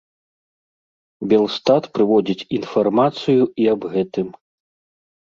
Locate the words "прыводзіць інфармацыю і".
1.99-3.73